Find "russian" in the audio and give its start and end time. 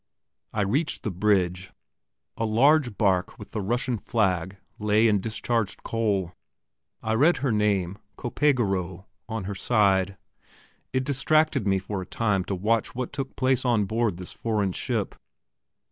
3.61-3.99